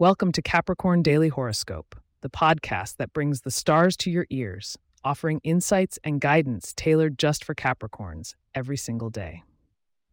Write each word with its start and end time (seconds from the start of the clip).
Welcome 0.00 0.30
to 0.30 0.42
Capricorn 0.42 1.02
Daily 1.02 1.28
Horoscope, 1.28 1.96
the 2.20 2.30
podcast 2.30 2.98
that 2.98 3.12
brings 3.12 3.40
the 3.40 3.50
stars 3.50 3.96
to 3.96 4.12
your 4.12 4.28
ears, 4.30 4.78
offering 5.02 5.40
insights 5.42 5.98
and 6.04 6.20
guidance 6.20 6.72
tailored 6.72 7.18
just 7.18 7.42
for 7.42 7.52
Capricorns 7.52 8.36
every 8.54 8.76
single 8.76 9.10
day. 9.10 9.42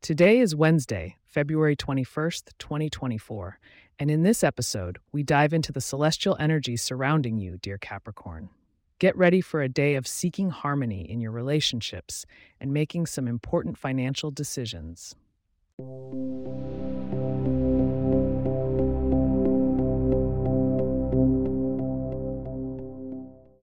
Today 0.02 0.40
is 0.40 0.56
Wednesday, 0.56 1.18
February 1.28 1.76
21st, 1.76 2.46
2024, 2.58 3.60
and 4.00 4.10
in 4.10 4.24
this 4.24 4.44
episode, 4.44 4.98
we 5.12 5.22
dive 5.22 5.54
into 5.54 5.72
the 5.72 5.80
celestial 5.80 6.36
energies 6.40 6.82
surrounding 6.82 7.38
you, 7.38 7.60
dear 7.62 7.78
Capricorn. 7.78 8.50
Get 8.98 9.16
ready 9.16 9.40
for 9.40 9.62
a 9.62 9.70
day 9.70 9.94
of 9.94 10.08
seeking 10.08 10.50
harmony 10.50 11.02
in 11.08 11.22
your 11.22 11.32
relationships 11.32 12.26
and 12.60 12.74
making 12.74 13.06
some 13.06 13.28
important 13.28 13.78
financial 13.78 14.32
decisions. 14.32 15.14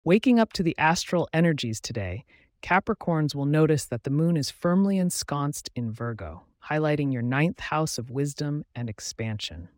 Waking 0.05 0.41
up 0.41 0.53
to 0.55 0.65
the 0.65 0.77
astral 0.79 1.29
energies 1.33 1.81
today, 1.81 2.25
Capricorns 2.61 3.37
will 3.37 3.47
notice 3.47 3.85
that 3.85 4.03
the 4.03 4.11
moon 4.11 4.37
is 4.37 4.51
firmly 4.51 4.99
ensconced 4.99 5.71
in 5.77 5.93
Virgo, 5.93 6.43
highlighting 6.69 7.13
your 7.13 7.23
ninth 7.23 7.61
house 7.61 7.99
of 7.99 8.11
wisdom 8.11 8.65
and 8.75 8.91
expansion. 8.91 9.69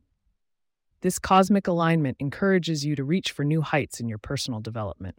This 1.02 1.18
cosmic 1.18 1.66
alignment 1.68 2.16
encourages 2.20 2.87
you 2.87 2.96
to 2.96 3.05
reach 3.05 3.32
for 3.32 3.45
new 3.45 3.60
heights 3.60 4.01
in 4.01 4.09
your 4.09 4.16
personal 4.16 4.60
development. 4.60 5.16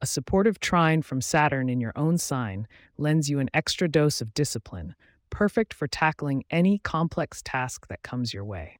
A 0.00 0.06
supportive 0.06 0.58
trine 0.60 1.02
from 1.02 1.20
Saturn 1.20 1.68
in 1.68 1.78
your 1.78 1.92
own 1.94 2.16
sign 2.16 2.66
lends 2.96 3.28
you 3.28 3.40
an 3.40 3.50
extra 3.52 3.86
dose 3.86 4.22
of 4.22 4.32
discipline, 4.32 4.94
perfect 5.28 5.74
for 5.74 5.86
tackling 5.86 6.44
any 6.50 6.78
complex 6.78 7.42
task 7.44 7.88
that 7.88 8.02
comes 8.02 8.32
your 8.32 8.46
way. 8.46 8.78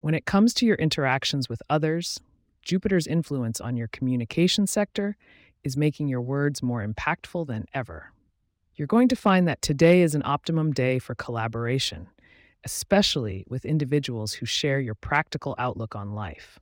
When 0.00 0.14
it 0.14 0.26
comes 0.26 0.52
to 0.54 0.66
your 0.66 0.74
interactions 0.74 1.48
with 1.48 1.62
others, 1.70 2.18
Jupiter's 2.62 3.06
influence 3.06 3.60
on 3.60 3.76
your 3.76 3.88
communication 3.88 4.66
sector 4.66 5.16
is 5.64 5.76
making 5.76 6.08
your 6.08 6.20
words 6.20 6.62
more 6.62 6.86
impactful 6.86 7.46
than 7.46 7.66
ever. 7.74 8.12
You're 8.74 8.86
going 8.86 9.08
to 9.08 9.16
find 9.16 9.46
that 9.46 9.62
today 9.62 10.02
is 10.02 10.14
an 10.14 10.22
optimum 10.24 10.72
day 10.72 10.98
for 10.98 11.14
collaboration, 11.14 12.08
especially 12.64 13.44
with 13.48 13.64
individuals 13.64 14.34
who 14.34 14.46
share 14.46 14.80
your 14.80 14.94
practical 14.94 15.54
outlook 15.58 15.94
on 15.94 16.14
life. 16.14 16.58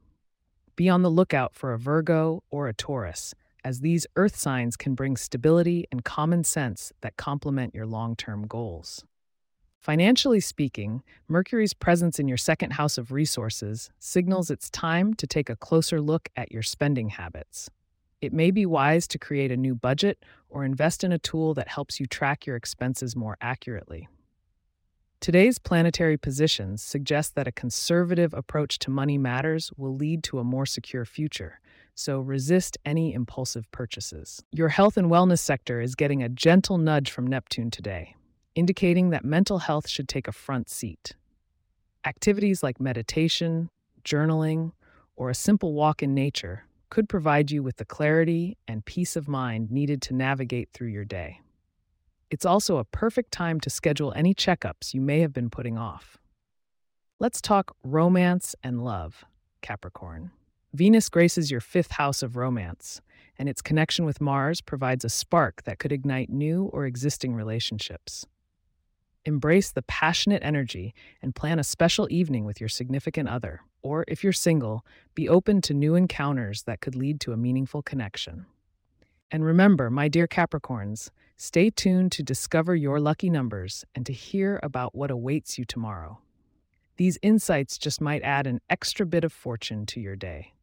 Be 0.75 0.89
on 0.89 1.03
the 1.03 1.11
lookout 1.11 1.55
for 1.55 1.73
a 1.73 1.79
Virgo 1.79 2.43
or 2.51 2.67
a 2.67 2.75
Taurus, 2.75 3.35
as 3.63 3.81
these 3.81 4.07
earth 4.17 4.37
signs 4.37 4.77
can 4.77 4.95
bring 4.95 5.17
stability 5.17 5.87
and 5.93 6.05
common 6.05 6.43
sense 6.45 6.93
that 7.03 7.17
complement 7.17 7.75
your 7.75 7.87
long 7.87 8.17
term 8.17 8.47
goals. 8.47 9.05
Financially 9.81 10.41
speaking, 10.41 11.03
Mercury's 11.27 11.73
presence 11.73 12.19
in 12.19 12.29
your 12.29 12.37
second 12.37 12.75
house 12.75 12.99
of 12.99 13.13
resources 13.13 13.89
signals 13.99 14.51
it's 14.51 14.69
time 14.69 15.15
to 15.15 15.27
take 15.27 15.49
a 15.49 15.57
closer 15.57 16.03
look 16.03 16.29
at 16.37 16.53
your 16.53 16.63
spending 16.63 17.09
habits. 17.09 17.71
It 18.21 18.35
may 18.35 18.51
be 18.51 18.67
wise 18.67 19.09
to 19.09 19.19
create 19.19 19.51
a 19.51 19.57
new 19.57 19.75
budget 19.75 20.23
or 20.51 20.67
invest 20.67 21.03
in 21.03 21.13
a 21.13 21.19
tool 21.19 21.55
that 21.55 21.69
helps 21.69 21.99
you 21.99 22.05
track 22.05 22.45
your 22.45 22.57
expenses 22.57 23.17
more 23.17 23.39
accurately. 23.41 24.07
Today's 25.19 25.59
planetary 25.59 26.19
positions 26.19 26.83
suggest 26.83 27.35
that 27.35 27.49
a 27.49 27.53
conservative 27.53 28.35
approach 28.35 28.79
to 28.81 28.91
money 28.91 29.17
matters 29.17 29.73
will 29.79 29.97
lead 29.97 30.23
to 30.25 30.41
a 30.41 30.45
more 30.45 30.67
secure 30.67 31.07
future, 31.07 31.59
so 31.95 32.21
resist 32.21 32.77
any 32.85 33.15
impulsive 33.15 33.71
purchases. 33.71 34.43
Your 34.53 34.69
health 34.69 34.99
and 34.99 35.11
wellness 35.11 35.39
sector 35.39 35.81
is 35.81 35.95
getting 35.95 36.23
a 36.23 36.29
gentle 36.29 36.77
nudge 36.77 37.11
from 37.11 37.27
Neptune 37.27 37.71
today 37.71 38.15
indicating 38.61 39.09
that 39.09 39.25
mental 39.25 39.61
health 39.61 39.89
should 39.89 40.07
take 40.07 40.29
a 40.29 40.33
front 40.33 40.69
seat. 40.69 41.15
Activities 42.05 42.63
like 42.63 42.79
meditation, 42.79 43.71
journaling, 44.05 44.73
or 45.17 45.31
a 45.31 45.35
simple 45.35 45.73
walk 45.73 46.03
in 46.03 46.15
nature 46.15 46.65
could 46.91 47.09
provide 47.09 47.51
you 47.51 47.63
with 47.63 47.77
the 47.79 47.87
clarity 47.87 48.59
and 48.69 48.85
peace 48.85 49.17
of 49.17 49.27
mind 49.27 49.71
needed 49.71 50.03
to 50.03 50.15
navigate 50.15 50.69
through 50.75 50.89
your 50.89 51.07
day. 51.07 51.41
It's 52.31 52.45
also 52.45 52.77
a 52.77 52.85
perfect 52.85 53.33
time 53.33 53.61
to 53.61 53.71
schedule 53.71 54.13
any 54.15 54.35
checkups 54.35 54.93
you 54.93 55.01
may 55.01 55.21
have 55.21 55.33
been 55.33 55.49
putting 55.49 55.79
off. 55.79 56.19
Let's 57.19 57.41
talk 57.41 57.75
romance 57.83 58.55
and 58.63 58.85
love, 58.85 59.25
Capricorn. 59.63 60.33
Venus 60.75 61.09
graces 61.09 61.51
your 61.51 61.61
fifth 61.63 61.93
house 61.93 62.23
of 62.23 62.37
romance, 62.37 63.01
and 63.39 63.49
its 63.49 63.63
connection 63.63 64.05
with 64.05 64.21
Mars 64.21 64.61
provides 64.61 65.05
a 65.05 65.09
spark 65.09 65.63
that 65.65 65.79
could 65.79 65.93
ignite 65.93 66.29
new 66.29 66.65
or 66.75 66.85
existing 66.85 67.35
relationships. 67.35 68.27
Embrace 69.25 69.71
the 69.71 69.83
passionate 69.83 70.43
energy 70.43 70.95
and 71.21 71.35
plan 71.35 71.59
a 71.59 71.65
special 71.65 72.09
evening 72.11 72.45
with 72.45 72.61
your 72.61 72.69
significant 72.69 73.29
other. 73.29 73.61
Or 73.83 74.05
if 74.09 74.25
you're 74.25 74.33
single, 74.33 74.85
be 75.15 75.29
open 75.29 75.61
to 75.63 75.75
new 75.75 75.95
encounters 75.95 76.63
that 76.63 76.81
could 76.81 76.95
lead 76.95 77.21
to 77.21 77.33
a 77.33 77.37
meaningful 77.37 77.83
connection. 77.83 78.47
And 79.31 79.45
remember, 79.45 79.91
my 79.91 80.09
dear 80.09 80.27
Capricorns, 80.27 81.11
stay 81.37 81.71
tuned 81.71 82.13
to 82.13 82.23
discover 82.23 82.75
your 82.75 82.99
lucky 82.99 83.31
numbers 83.31 83.85
and 83.95 84.05
to 84.07 84.13
hear 84.13 84.59
about 84.63 84.95
what 84.95 85.11
awaits 85.11 85.59
you 85.59 85.65
tomorrow. 85.65 86.19
These 86.97 87.19
insights 87.23 87.79
just 87.79 88.01
might 88.01 88.23
add 88.23 88.47
an 88.47 88.61
extra 88.69 89.07
bit 89.07 89.25
of 89.25 89.33
fortune 89.33 89.87
to 89.87 90.01
your 90.01 90.17
day. 90.17 90.55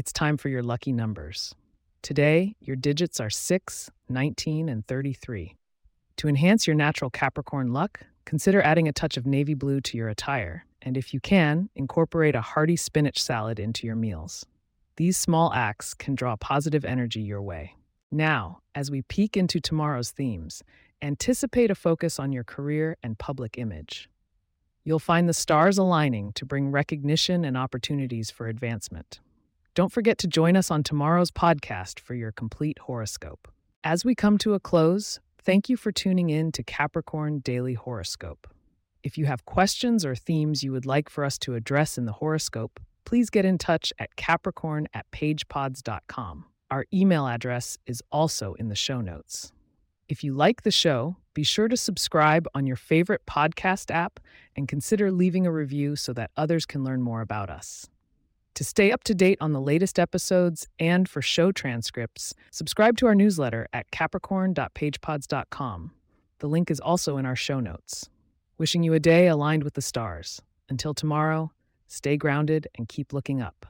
It's 0.00 0.14
time 0.14 0.38
for 0.38 0.48
your 0.48 0.62
lucky 0.62 0.92
numbers. 0.92 1.54
Today, 2.00 2.56
your 2.58 2.74
digits 2.74 3.20
are 3.20 3.28
6, 3.28 3.90
19, 4.08 4.70
and 4.70 4.86
33. 4.86 5.56
To 6.16 6.26
enhance 6.26 6.66
your 6.66 6.74
natural 6.74 7.10
Capricorn 7.10 7.74
luck, 7.74 8.00
consider 8.24 8.62
adding 8.62 8.88
a 8.88 8.94
touch 8.94 9.18
of 9.18 9.26
navy 9.26 9.52
blue 9.52 9.82
to 9.82 9.98
your 9.98 10.08
attire, 10.08 10.64
and 10.80 10.96
if 10.96 11.12
you 11.12 11.20
can, 11.20 11.68
incorporate 11.76 12.34
a 12.34 12.40
hearty 12.40 12.76
spinach 12.76 13.22
salad 13.22 13.60
into 13.60 13.86
your 13.86 13.94
meals. 13.94 14.46
These 14.96 15.18
small 15.18 15.52
acts 15.52 15.92
can 15.92 16.14
draw 16.14 16.34
positive 16.34 16.86
energy 16.86 17.20
your 17.20 17.42
way. 17.42 17.74
Now, 18.10 18.60
as 18.74 18.90
we 18.90 19.02
peek 19.02 19.36
into 19.36 19.60
tomorrow's 19.60 20.12
themes, 20.12 20.62
anticipate 21.02 21.70
a 21.70 21.74
focus 21.74 22.18
on 22.18 22.32
your 22.32 22.44
career 22.44 22.96
and 23.02 23.18
public 23.18 23.58
image. 23.58 24.08
You'll 24.82 24.98
find 24.98 25.28
the 25.28 25.34
stars 25.34 25.76
aligning 25.76 26.32
to 26.36 26.46
bring 26.46 26.70
recognition 26.70 27.44
and 27.44 27.54
opportunities 27.54 28.30
for 28.30 28.48
advancement. 28.48 29.20
Don't 29.76 29.92
forget 29.92 30.18
to 30.18 30.26
join 30.26 30.56
us 30.56 30.68
on 30.68 30.82
tomorrow's 30.82 31.30
podcast 31.30 32.00
for 32.00 32.14
your 32.14 32.32
complete 32.32 32.76
horoscope. 32.80 33.46
As 33.84 34.04
we 34.04 34.16
come 34.16 34.36
to 34.38 34.54
a 34.54 34.60
close, 34.60 35.20
thank 35.40 35.68
you 35.68 35.76
for 35.76 35.92
tuning 35.92 36.28
in 36.28 36.50
to 36.52 36.64
Capricorn 36.64 37.38
Daily 37.38 37.74
Horoscope. 37.74 38.48
If 39.04 39.16
you 39.16 39.26
have 39.26 39.46
questions 39.46 40.04
or 40.04 40.16
themes 40.16 40.64
you 40.64 40.72
would 40.72 40.86
like 40.86 41.08
for 41.08 41.24
us 41.24 41.38
to 41.38 41.54
address 41.54 41.96
in 41.96 42.04
the 42.04 42.14
horoscope, 42.14 42.80
please 43.04 43.30
get 43.30 43.44
in 43.44 43.58
touch 43.58 43.92
at 44.00 44.16
capricorn 44.16 44.88
at 44.92 45.08
pagepods.com. 45.12 46.46
Our 46.72 46.84
email 46.92 47.28
address 47.28 47.78
is 47.86 48.02
also 48.10 48.54
in 48.54 48.68
the 48.68 48.74
show 48.74 49.00
notes. 49.00 49.52
If 50.08 50.24
you 50.24 50.34
like 50.34 50.62
the 50.62 50.72
show, 50.72 51.16
be 51.32 51.44
sure 51.44 51.68
to 51.68 51.76
subscribe 51.76 52.48
on 52.56 52.66
your 52.66 52.74
favorite 52.74 53.24
podcast 53.24 53.92
app 53.92 54.18
and 54.56 54.66
consider 54.66 55.12
leaving 55.12 55.46
a 55.46 55.52
review 55.52 55.94
so 55.94 56.12
that 56.14 56.32
others 56.36 56.66
can 56.66 56.82
learn 56.82 57.02
more 57.02 57.20
about 57.20 57.50
us. 57.50 57.88
To 58.60 58.64
stay 58.64 58.92
up 58.92 59.02
to 59.04 59.14
date 59.14 59.38
on 59.40 59.54
the 59.54 59.60
latest 59.60 59.98
episodes 59.98 60.68
and 60.78 61.08
for 61.08 61.22
show 61.22 61.50
transcripts, 61.50 62.34
subscribe 62.50 62.98
to 62.98 63.06
our 63.06 63.14
newsletter 63.14 63.66
at 63.72 63.90
capricorn.pagepods.com. 63.90 65.92
The 66.40 66.46
link 66.46 66.70
is 66.70 66.78
also 66.78 67.16
in 67.16 67.24
our 67.24 67.36
show 67.36 67.58
notes. 67.58 68.10
Wishing 68.58 68.82
you 68.82 68.92
a 68.92 69.00
day 69.00 69.28
aligned 69.28 69.64
with 69.64 69.72
the 69.72 69.80
stars. 69.80 70.42
Until 70.68 70.92
tomorrow, 70.92 71.52
stay 71.86 72.18
grounded 72.18 72.68
and 72.74 72.86
keep 72.86 73.14
looking 73.14 73.40
up. 73.40 73.64